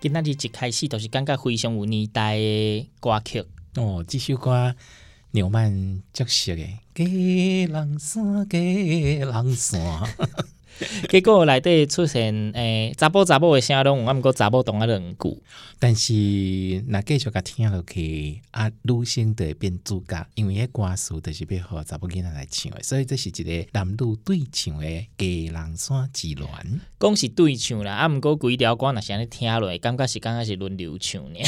[0.00, 4.72] 今仔日一开始都是感觉非常有年代的歌曲哦，这首歌
[5.32, 6.62] 纽曼爵士的，
[6.94, 9.80] 给人山，给人山。
[11.08, 15.42] 结果内底出现诶，查甫查某诶声拢有，啊，毋过查某懂啊两句。
[15.80, 16.12] 但是
[16.88, 26.48] 若继续甲听落去，啊，女性会变主角，因为迄歌词都是要互查某囡仔来唱诶，所以这是一个男女对唱的《佳人山之恋》。
[26.98, 31.38] 讲是对唱啦，啊，毋过规条歌若是安尼听落，感觉是刚刚是轮流唱呢。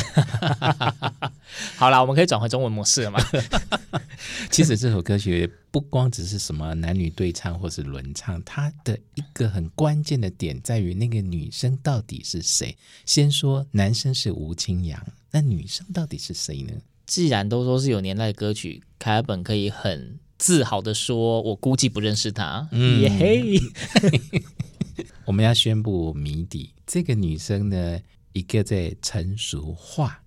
[1.76, 3.20] 好啦，我们可以转回中文模式了吗？
[4.50, 12.76] 其实这首歌曲不光只是什么男女对唱或是轮唱，它的一个很关键的点在于那个女生到底是谁。
[13.06, 16.72] 先说男生是吴清扬，那女生到底是谁呢？
[17.06, 22.68] 既然都说是有年代的歌曲，凯尔本可以很自豪的说，我估计不认识她。
[22.72, 23.60] 嗯，耶嘿，
[25.26, 28.00] 我们要宣布谜底，这个女生呢，
[28.32, 30.18] 一个在陈淑桦，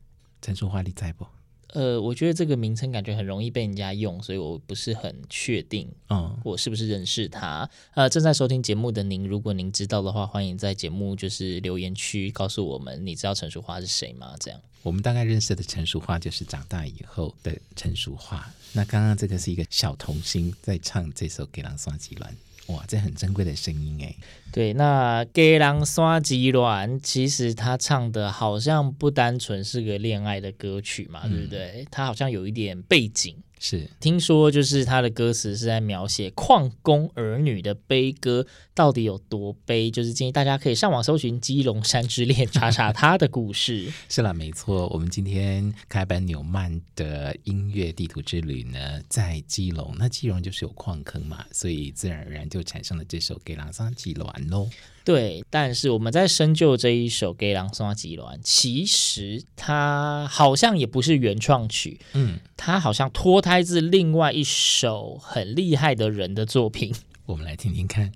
[0.41, 1.25] 陈淑桦你在不？
[1.73, 7.69] 呃，我觉得这个名称感觉很容易被人家用，所以我不是很确定，嗯，我是不是认识他？
[7.95, 14.35] 呃，正在收听节目的您，如果您知道的话，欢迎在节目就是留言区告诉我们，你知道陈淑桦是谁吗？
[14.39, 18.53] 这样，我们大概认识的陈淑桦就是长大以后的陈淑桦。
[18.73, 22.21] 那刚刚这个是一个小童星在唱这首《给人山之恋》。
[22.67, 24.15] 哇，这很珍贵的声音哎！
[24.51, 31.87] 对，那《给狼刷鸡卵》其实他唱的好像不单纯是个恋爱的歌曲嘛，嗯、对不对？
[31.91, 33.35] 他好像有一点背景。
[33.65, 39.89] 是，听说就是他的歌词是在描写矿工儿女的悲歌，到底有多悲？
[39.89, 43.89] 就是建议大家可以上网搜寻《基隆山之恋》，查查他的故事。
[44.09, 49.95] 是啦，没错，我们今天凯尔本纽曼的音乐地图之旅呢，在基隆。
[49.97, 54.69] 那基隆就是有矿坑嘛，所以自然而然就产生了这首《给人山之恋》喽。
[55.05, 66.93] 对，但是我们在深究这一首《给狼送花吉兰》，其实它好像也不是原创曲，嗯，它好像脱胎自另外一首很厉害的人的作品。
[67.27, 68.11] 我们来听听看。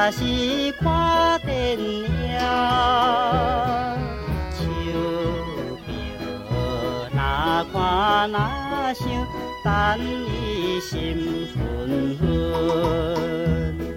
[0.00, 0.22] 若是
[0.78, 2.06] 看电影，
[4.54, 4.62] 手
[5.84, 5.90] 表
[7.12, 9.04] 哪看哪想，
[9.64, 13.87] 等伊心昏昏。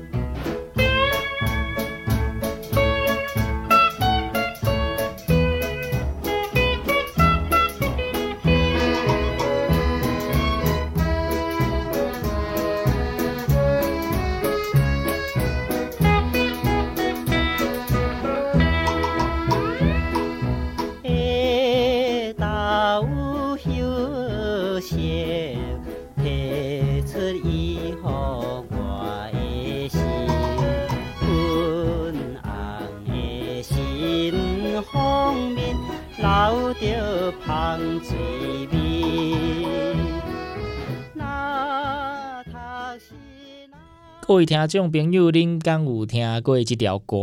[44.32, 47.18] 各位听众朋友，您敢有听过这条歌？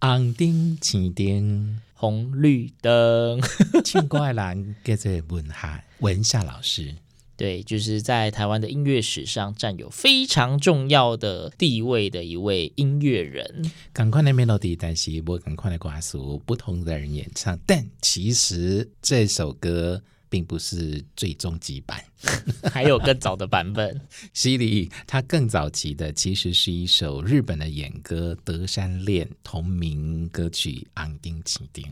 [0.00, 3.40] 红灯、青灯、红绿灯，
[3.84, 6.94] 唱歌的人叫做文夏文夏老师。
[7.36, 13.68] 对，就是在台湾的音乐史上占有非常重要的地位的一位音乐人。
[13.92, 16.16] 赶快的 melody，但是不赶快的歌词，
[16.46, 20.00] 不同的人演唱，但其实这首歌
[20.30, 22.02] 并不是最终极版，
[22.72, 24.00] 还有更早的版本。
[24.32, 31.84] 西里，它更早期的其实是一首日本的演歌《德山恋》同名歌曲《红灯青灯》。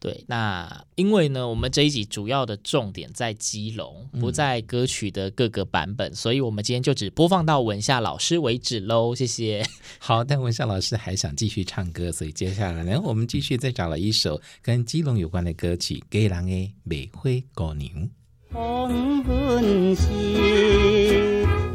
[0.00, 9.14] 对，那因为呢，我们这一集主要的重点在基隆，不在歌曲的各个版本，嗯、所以我们今天就只播放到文夏老师为止喽。
[9.14, 9.62] 谢谢。
[10.00, 17.90] 好，但文夏老师还想继续唱歌，所以接下来呢，我们继续再找了一首跟基隆有关的歌曲《给人的卖花姑娘》。
[18.52, 20.08] 黄昏时，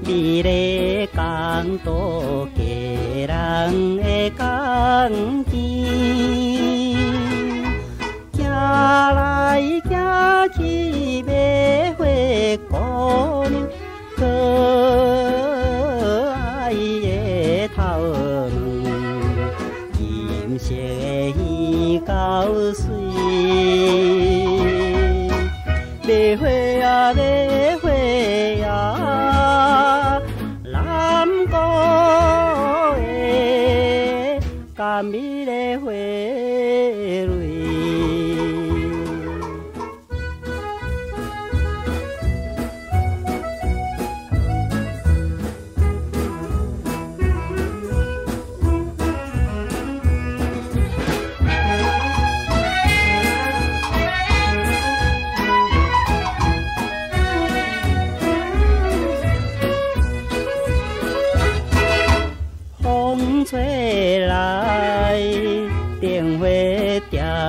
[0.03, 5.45] 你的港都给人的港
[8.95, 11.64] 行来行去买花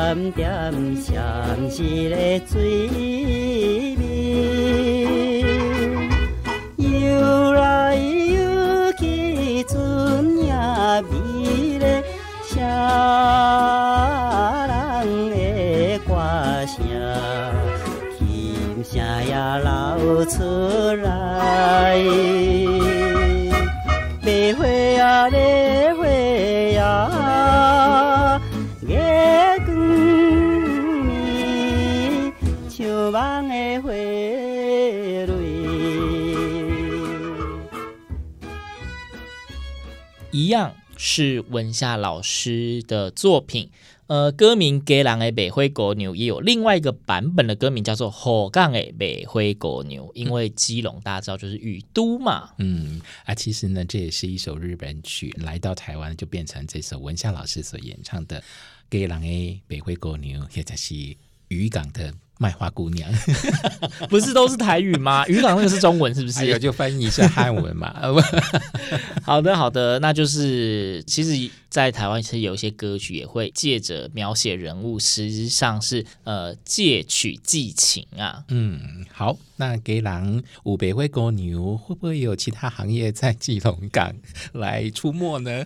[0.06, 0.72] 点点
[1.02, 3.15] 相思的水
[41.16, 43.70] 是文夏老师的作品，
[44.06, 58.38] 呃，歌名《家人的北灰狗牛》也有另外一个版本的歌名叫做《火杠的北灰狗牛》，因为基隆大家知道就是雨都嘛，嗯，啊，其实呢，这也是一首日本曲，来到台湾就变成这首文夏老师所演唱的
[58.90, 61.16] 《家人的北灰狗牛》，也就是
[61.48, 62.12] 渔港的。
[62.38, 63.10] 卖花姑娘，
[64.10, 65.26] 不是都是台语吗？
[65.28, 66.38] 渔港那个是中文，是不是？
[66.38, 67.94] 还有就翻译一下汉文嘛。
[69.24, 78.44] 好的，好的，那就是其实，在台湾其实有一些歌曲也会借着描写人物，实际上是呃借曲寄情啊。
[78.48, 84.14] 嗯，好，那给郎五百位公牛会不会有其他行业在基隆港
[84.52, 85.64] 来出没呢？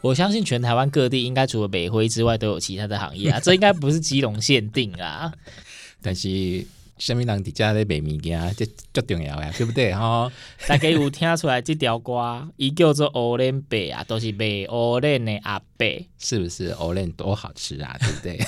[0.00, 5.32] 我相信全台湾各地应该除了卖花之外，都有其他的行业啊，这应该不是基隆限定啊。
[6.02, 6.62] 但是
[6.98, 9.92] 什物人伫遮咧卖物件，这最重要诶，对不对？
[9.92, 10.30] 吼，
[10.68, 15.86] 大家有听出来即条歌，伊叫做欧连贝啊，都是卖乌莲的阿伯，
[16.18, 16.74] 是不是？
[16.80, 18.38] 乌莲多好吃啊，对不对？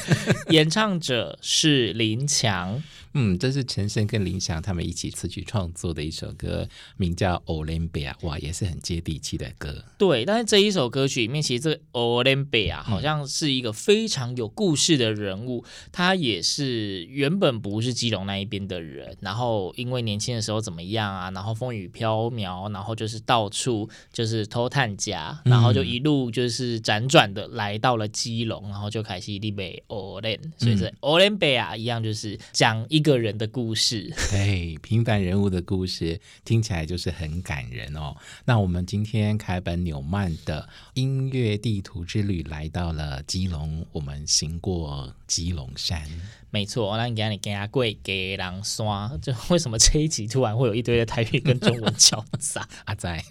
[0.54, 2.82] 演唱者是林强。
[3.18, 6.68] 嗯，这是陈升跟林翔他们一起词曲创作的一首歌，
[6.98, 9.82] 名叫《Olympia》，哇，也是很接地气的歌。
[9.96, 33.05] 对，但是这一首歌曲里面，其实这个 Olympia 好像是一个非常有故事的人物，嗯、他也是原本不是基隆那一边的人，然后因为年轻的时候怎么样啊，然后风雨飘渺，然后就是到处就是偷探家，然后就一路就是辗转的来到了基隆，然后就开始立北欧连，所以这 Olympia 一样就是讲一。
[33.06, 38.16] 个人的故事， 对，平凡人物的故事听起来就是很感人哦。
[38.44, 46.02] 那我们今天开本纽曼的音乐地图之旅来到了基隆，我们行过基隆山。
[46.48, 52.66] 没错，那你给你给他跪给狼刷，就为什么这一集突然会有一堆的台语跟中文交杂？
[52.86, 53.22] 阿仔，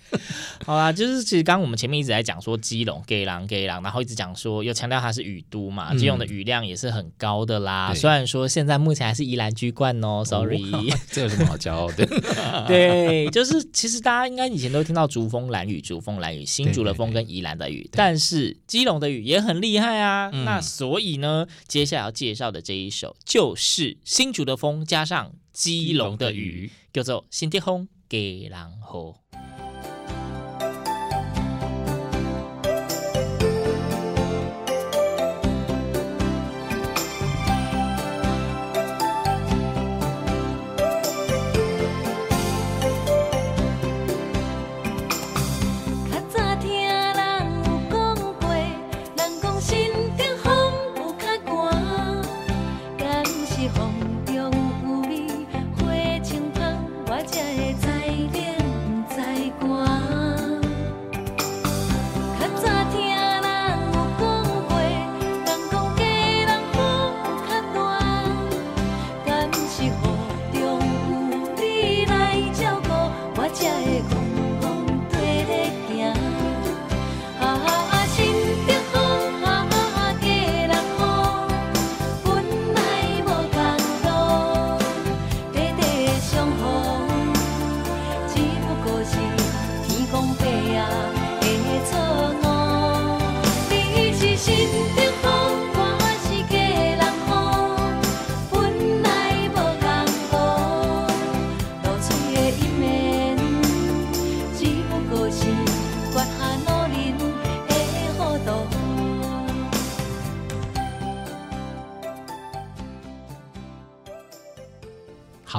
[0.64, 7.90] 好啦，就是其实刚刚我们前面一直在讲说基隆给狼给狼，然后一直讲说又强调它是雨都嘛，基隆的雨量也是很高的啦。
[7.92, 12.06] 嗯、虽然说现在目前还是宜兰居冠哦，sorry，哦 这有什么好骄傲的？
[12.68, 20.30] 对，就是其实大家应该以前都听到竹风蓝雨，竹风蓝雨，新竹的风跟宜兰的雨，对对对，但是基隆的雨也很厉害啊。
[20.32, 23.16] 嗯、那所以呢，接下来要介绍的这一首。
[23.24, 28.60] 就是新竹的风加上基隆的雨，叫做新天空给人
[28.92, 29.16] 雨。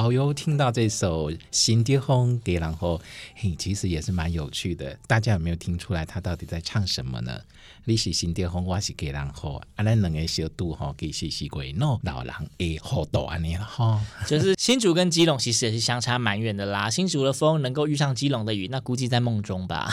[0.07, 2.97] 好哟，听到这首《新竹风给然后》，
[3.35, 4.97] 嘿，其实也是蛮有趣的。
[5.09, 7.41] 大家有没有听出来，他到底在唱什么呢？
[7.89, 14.05] 你是新竹风，我是给人好，啊，咱两个小度哈，其实是归诺老人的好多安尼了哈。
[14.27, 16.91] 就是新竹跟基隆其实也是相差蛮远的啦。
[16.91, 19.89] 新竹的风能够遇上基隆的雨，那估计在梦中吧。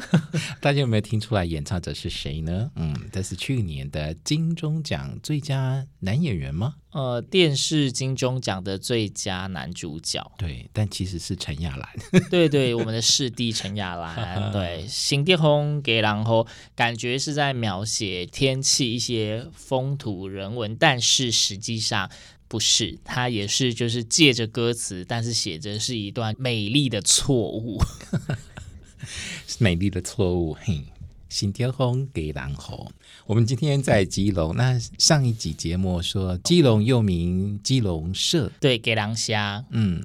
[0.60, 2.70] 大家有没有听出来演唱者是谁呢？
[2.74, 6.74] 嗯，这是去年的金钟奖最佳男演员吗？
[6.90, 11.88] 呃，电视金钟奖的最佳男主角，对，但其实是陈亚兰，
[12.28, 16.44] 对对，我们的师弟陈亚兰， 对，新竹风给然后，
[16.74, 22.10] 感觉是在描写天气一些风土人文，但是实际上
[22.48, 27.80] 不是，他也是就是借着歌词，但是写着是一段美丽的错误，
[29.58, 30.84] 美丽的错误，嘿。
[31.28, 32.56] 新天空给人雨。
[33.24, 34.56] 我们今天在基隆。
[34.56, 39.64] 那上一集节目说，基隆又名基隆社，对，给狼虾。
[39.70, 40.02] 嗯，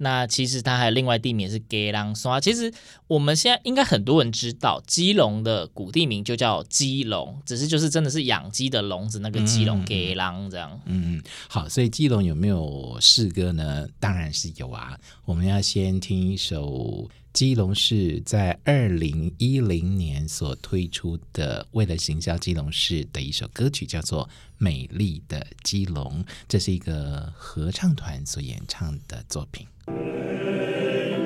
[0.00, 2.40] 那其实它还有另外地名是给人山。
[2.40, 2.72] 其实
[3.06, 10.80] 我们现在应该很多人知道，基隆的古地名就叫基隆，只是就是真的是养鸡的笼子那个基隆给人这样。
[10.86, 13.86] 嗯，好，所以基隆有没有诗歌呢？
[13.98, 14.98] 当然是有啊。
[15.24, 17.08] 我们要先听一首。
[17.32, 29.66] 基隆市在二零一零年所推出的为了行销基隆市的一首歌曲叫做美丽的基隆这是一个合唱团所演唱的作品。
[29.86, 29.92] 美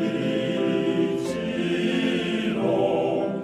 [0.01, 3.41] 丽基隆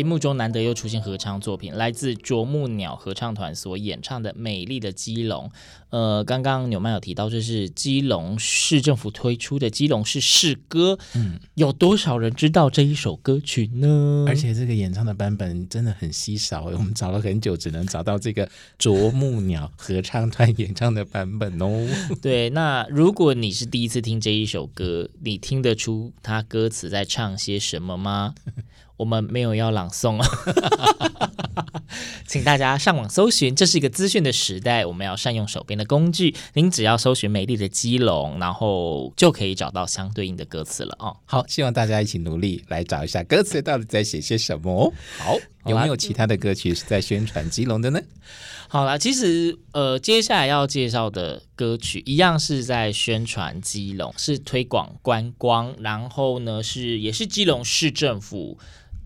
[0.00, 5.46] 节目中难得又出现合唱作品，来自啄木鸟合唱团所演唱的《美丽的基隆》。
[5.90, 10.98] 呃，刚刚纽曼有提到，这是基隆市政府推出的基隆市市歌。
[11.14, 14.24] 嗯，有多少人知道这一首歌曲呢？
[14.26, 21.86] 而且这个演唱的版本真的很稀少，我们找了很久，只能找到这个啄木鸟合唱团演唱的版本哦。
[22.22, 28.34] 对，那如果你是第一次听这一首歌，你听得出它歌词在唱些什么吗？
[29.00, 30.28] 我们没有要朗诵啊，
[32.28, 33.56] 请大家上网搜寻。
[33.56, 36.34] 这是一个资讯的时代，我们要善用手边的工具。
[36.52, 41.16] 您只要搜寻“美丽的基隆”，然后就可以找到相对应的歌词了哦。
[41.24, 44.92] 好，希望大家一起努力来找一下歌词到底在写些什么哦。
[45.16, 47.98] 好，有没有其他的歌曲是在宣传基隆的呢？
[48.68, 58.58] 好啦，其实呃，接下来要介绍的歌曲一样是在宣传基隆，是推广观光，然后呢是也是基隆市政府。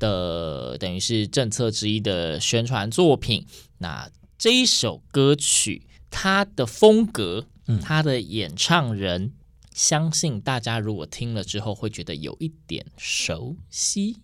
[0.04, 3.46] 的等于是政策之一的宣传作品。
[3.78, 7.46] 那这一首歌曲，它的风格，
[7.82, 9.32] 它的演唱人，嗯、
[9.72, 14.18] 相信大家如果听了之后，会觉得有一点熟悉。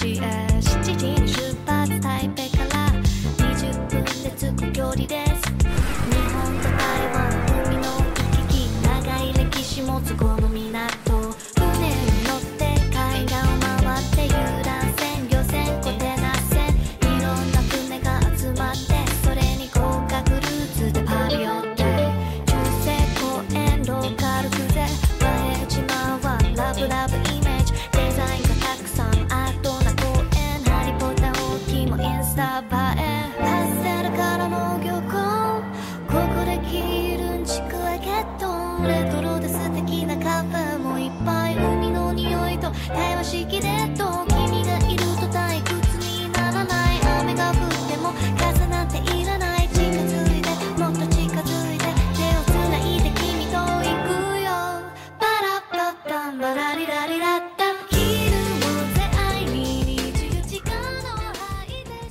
[0.00, 0.47] G S.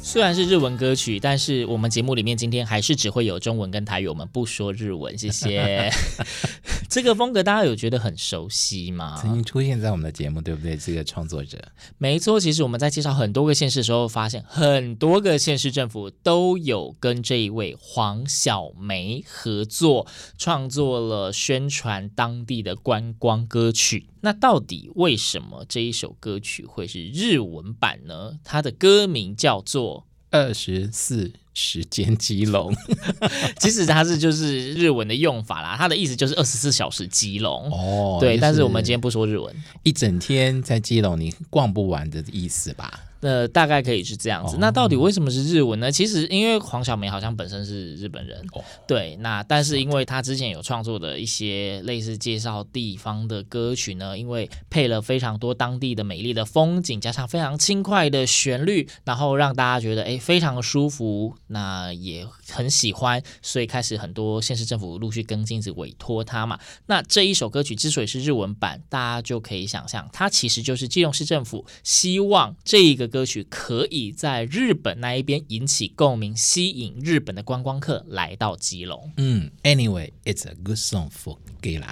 [0.03, 5.15] 虽然是日文歌曲，但是我们节目里面今天还是只会有中文跟台语，我们不说日文。
[5.15, 5.91] 谢谢。
[6.97, 9.19] 这个风格大家有觉得很熟悉吗？
[9.21, 10.75] 曾经出现在我们的节目，对不对？
[10.75, 11.59] 这个创作者，
[11.99, 12.39] 没错。
[12.39, 20.07] 其实我们在介绍很多个县市的时候，发现很多个县市政府都有跟这一位黄晓梅合作，
[20.39, 24.09] 创作了宣传当地的观光歌曲。
[24.21, 28.39] 那到底为什么这一首歌曲会是日文版呢？
[28.43, 30.06] 它的歌名叫做
[30.45, 31.25] 《二十四》。
[31.59, 32.71] 时间基隆，
[33.57, 42.99] 其实它是就是日文的用法啦，它的意思就是二十四小时基隆哦，对，但是我们今天不说日文，一整天在基隆你逛不完的意思吧。
[43.21, 44.55] 呃，大概可以是这样子。
[44.55, 45.91] 哦、那到底为什么是日文呢？
[45.91, 49.15] 其实因为黄晓明好像本身是日本人，哦、对。
[49.17, 66.59] 那但是因为他之前有创作的一些类似介绍地方的歌曲呢，因为配了非常多当地的美丽的风景，加上非常轻快的旋律，然后让大家觉得哎非常的舒服，那也很喜欢，所以开始很多县市政府陆续跟进，子委托他嘛。
[66.85, 73.07] 那这一首歌曲之所以是日文版，大家就可以想象，它其实就是基隆市政府希望这一个。
[73.07, 79.11] 歌曲可以在日本那一边引起共鸣，吸引日本的观光客来到基隆。
[79.17, 81.87] 嗯，Anyway，it's a good song for 基隆。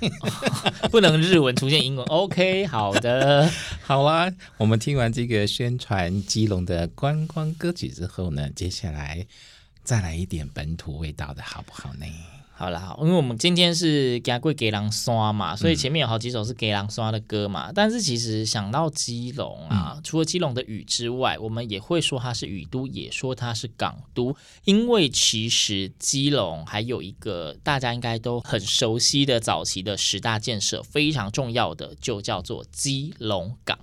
[0.90, 2.04] 不能日文出现英文。
[2.06, 3.50] OK，好的，
[3.82, 4.30] 好啦。
[4.58, 9.26] 我们听完这个宣传基隆的观光歌曲之后呢，接下来
[9.82, 12.06] 再来一点本土味道的好不好呢？
[12.56, 17.68] 好啦，好，因为我们今天是行过基隆山嘛，所以前面有好几首是给狼刷的歌嘛。
[17.68, 24.36] 嗯、但是其实想到基隆啊，嗯、除了基隆的雨之外，我们也会说它是雨都，也说它是港都。
[24.64, 33.76] 因为其实基隆还有一个大家应该都很熟悉的早期的十大建设，非常重要的就叫做基隆港。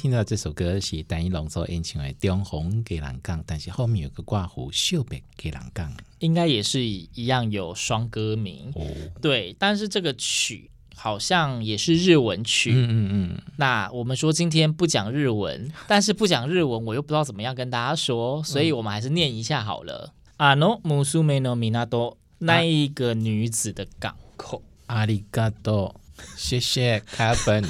[0.00, 8.72] 听到这首歌是单一浓缩演唱的《中横给人讲》，但是后面有个挂弧“秀北给人讲”，应该也是一样有双歌名。
[8.74, 8.86] 哦，
[9.20, 12.72] 对，但是这个曲好像也是日文曲。
[12.72, 13.42] 嗯嗯嗯。
[13.56, 20.12] 那我们说今天不讲日文，但是不讲日文，我又不知道怎么样跟大家说，所以我们还是念一下好了。
[20.38, 24.62] あの娘の港，那一个女子的港口。
[24.86, 25.99] ありがとう。
[26.37, 27.63] 谢谢凯本，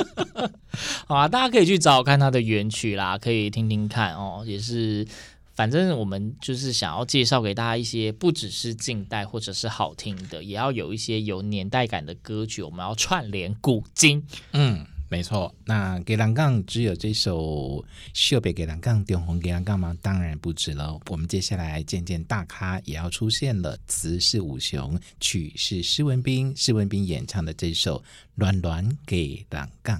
[1.06, 4.44] 好啊，大家可以去找看他的原曲啦，可以听听看哦。
[4.46, 5.06] 也是，
[5.54, 14.24] 反正我们就是想要介绍给大家一些不只是近代或者是好听的，也要有一些有年代感的歌曲，我们要串联古今。
[14.52, 14.86] 嗯。
[15.08, 17.38] 没错，那给人讲只有这首
[18.12, 19.96] 《秀北给人讲》中横给人讲吗？
[20.02, 20.98] 当然不止了。
[21.06, 27.98] 我们接下来渐渐大咖也要出现了，词是武雄，曲是施文斌，施文斌演唱的这首
[28.34, 29.98] 《暖暖给人讲》。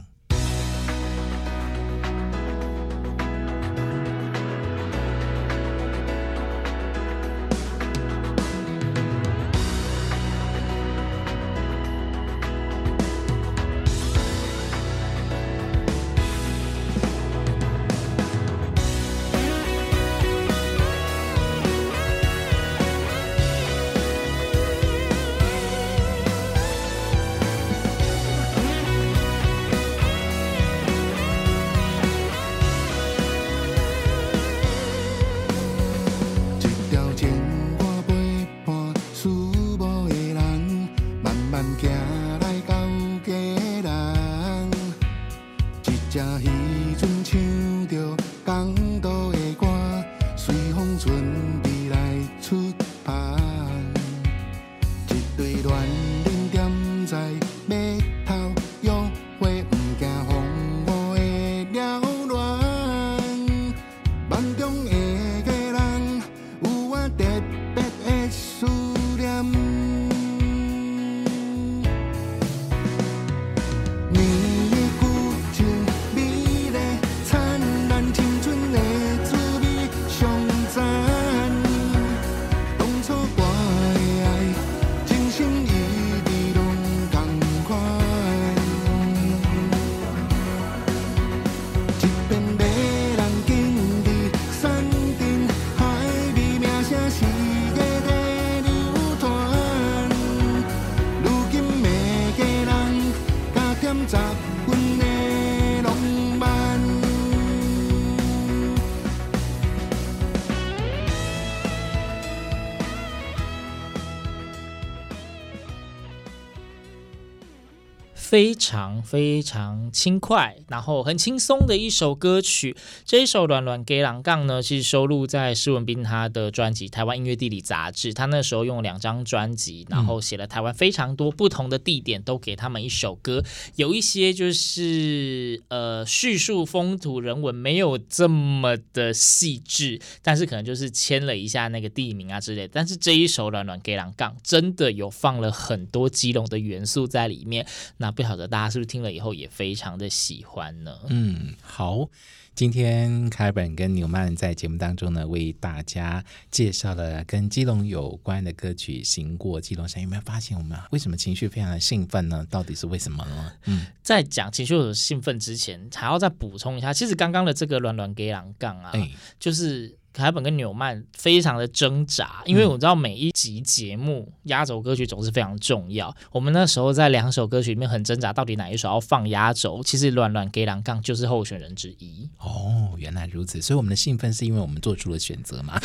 [118.29, 122.77] 非常非常轻快，然后很轻松的一首歌曲。
[123.05, 128.13] 这一首《软软给狼杠》呢，是收录在施文彬他的专辑《台湾音乐地理》杂志。
[128.13, 133.45] 他那时候用两张专辑，然后写了台湾非常多不同的地点，都给他们一首歌。
[133.77, 142.67] 有一些就是呃叙述风土人文没有这么的细致，但是可能就是签了一下那个地名啊之类。
[142.67, 147.65] 但是这一首《软软给狼杠》真的有放了很多基隆的元素在里面。
[147.99, 148.27] 那不。
[148.27, 150.99] 晓得大家是不是听了以后也非常的喜欢呢？
[151.11, 152.09] 嗯，好，
[152.57, 160.01] 今天凯本跟纽曼在节目当中呢，为大家介绍了跟基隆有关的歌曲《行过基隆山》。
[160.05, 162.45] 有没有发现我们为什么情绪非常的兴奋呢？
[162.51, 163.53] 到底是为什么呢？
[163.67, 169.97] 嗯，在讲情绪有兴奋之前，还要再补充一下，其实刚刚的这个软软给狼杠啊，欸、就是。
[170.17, 176.17] 凯本跟纽曼非常的挣扎，因为我知道每一集节目压轴歌曲总是非常重要。
[176.33, 179.83] 我们那时候在两首歌曲里面很挣扎，到底哪一首要放压轴？
[179.83, 182.27] 其实《乱乱给人讲》就是候选人之一。
[182.39, 185.79] 哦，原来如此，所以我们的兴奋是因为我们做出了选择嘛？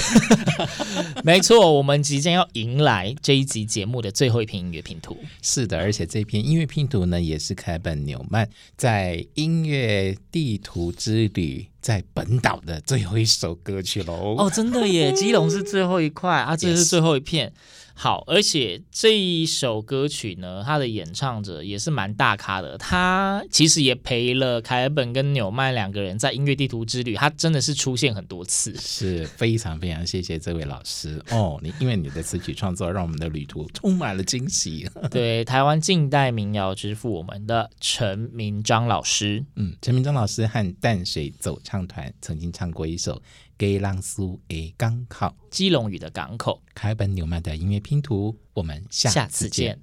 [1.26, 5.18] 没错，我们即将要迎来这一集节目的最后一篇音乐拼图。
[5.42, 11.68] 是的，而且这篇音乐拼图呢，也是凯本纽曼在音乐地图之旅。
[11.82, 14.36] 在本岛的最后一首歌曲喽！
[14.38, 17.52] 哦，真的耶，基隆是最后一块啊，这是最后一片。
[18.04, 22.76] 好，而且这一首歌曲呢，他的演唱者也是蛮大咖的。
[22.76, 31.60] 他其实也陪了凯尔本跟纽曼两个人在音乐地图之旅，他真的是出现很多次，是非常非常谢谢这位老师哦。
[31.62, 34.90] 你因为你的词曲创作，让我们的旅途充满了惊喜。
[35.12, 43.22] 对，台湾近代民谣之父，我们的陈明章老师，嗯，陈明章老师和淡水走唱团曾经唱过一首。
[43.58, 49.78] 给浪苏的港口，基隆屿的港口，凯本纽曼的音乐拼图，我们下次见。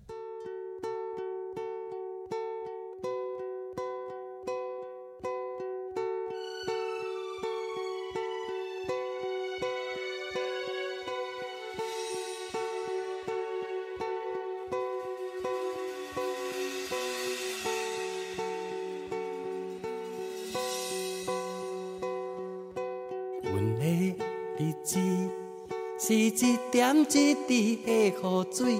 [27.48, 28.78] 滴的雨水，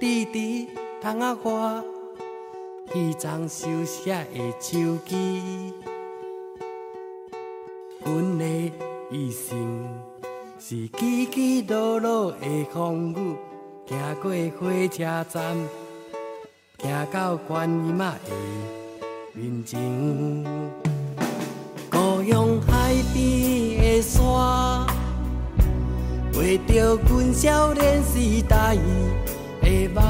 [0.00, 0.68] 滴滴
[1.02, 1.82] 窗仔外，
[2.90, 4.24] 彼张熟悉的
[4.58, 5.74] 手机。
[8.02, 8.72] 阮的
[9.10, 9.86] 一生
[10.58, 13.36] 是起起落落的风雨，
[13.86, 15.54] 行过火车站，
[16.78, 18.30] 行到观音仔的
[19.34, 19.78] 面前，
[26.66, 28.76] 着阮少年时代
[29.62, 30.02] 的梦，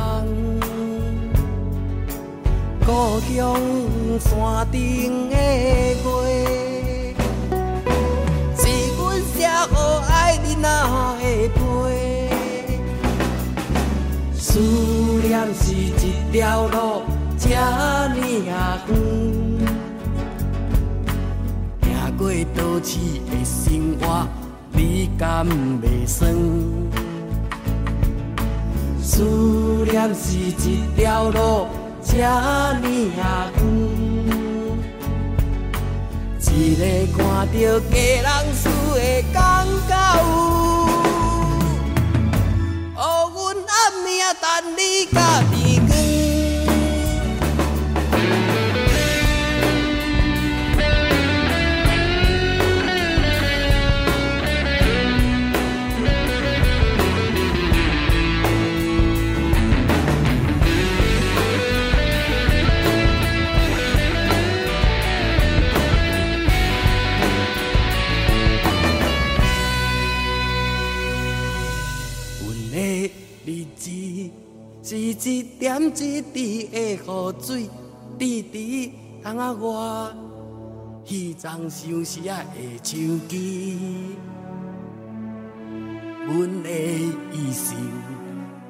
[2.85, 3.59] 故乡
[4.21, 6.57] 山顶的月。
[9.69, 9.75] 可
[10.09, 11.23] 爱的那个
[11.55, 11.59] 背，
[14.39, 15.91] 思念是一
[16.31, 17.03] 条路，
[17.37, 18.55] 这么远，
[21.83, 22.21] 行过
[22.55, 24.27] 多次的生活，
[25.19, 26.35] 敢袂酸？
[29.03, 29.23] 思
[29.91, 31.67] 念是一条路，
[32.03, 33.25] 这么远。
[36.59, 36.83] 一个
[37.15, 37.53] 看到
[37.91, 39.01] 家人死的
[39.31, 39.37] 感
[39.87, 40.25] 觉有，
[42.97, 42.99] 予
[43.35, 43.37] 阮
[43.69, 44.09] 暗暝
[44.41, 44.81] 等你
[45.13, 45.17] 甲
[79.37, 79.69] 滴窗仔外，
[81.05, 82.35] 彼张熟悉的
[82.83, 82.97] 手
[83.29, 84.17] 机。
[86.27, 86.71] 阮的
[87.33, 87.77] 一生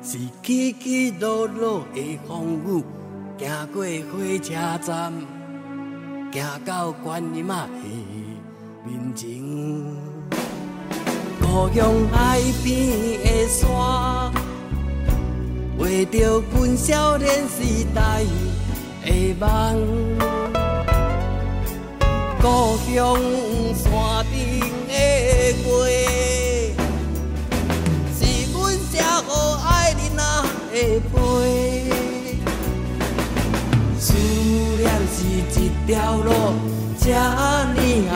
[0.02, 2.84] 是起起落落的风雨，
[3.38, 5.12] 行过火车站，
[6.32, 7.68] 行到观音仔的
[8.84, 9.40] 面前，
[11.40, 12.74] 故乡海边
[13.22, 13.64] 的山。
[15.78, 18.22] 画着阮少年时代
[19.06, 19.46] 的梦，
[22.42, 22.94] 故乡
[23.72, 23.86] 山
[24.32, 24.34] 顶
[24.88, 24.92] 的
[25.62, 25.94] 月，
[28.12, 28.18] 是
[28.52, 28.54] 阮
[28.90, 29.30] 最可
[29.64, 30.20] 爱人那
[30.72, 30.74] 个
[31.12, 31.14] 背。
[33.98, 34.12] 思
[34.76, 34.82] 念
[35.14, 35.16] 是
[35.60, 36.28] 一条路，
[36.98, 37.14] 这么
[37.78, 38.10] 远，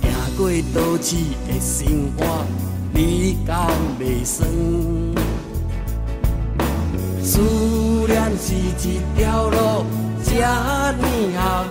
[0.00, 0.04] 行
[0.38, 0.40] 过
[0.72, 1.06] 都市
[1.46, 1.70] 的生
[2.16, 2.18] 活。
[2.92, 3.68] 你敢
[4.00, 4.48] 袂酸？
[7.28, 9.84] 思念是一条路，
[10.24, 10.46] 这呢
[11.36, 11.68] 啊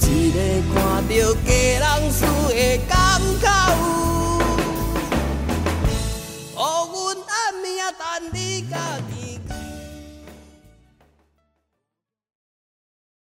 [0.00, 0.38] 一个
[0.72, 0.74] 看
[1.06, 1.12] 到
[1.44, 1.46] 家
[1.78, 4.13] 人输的感觉。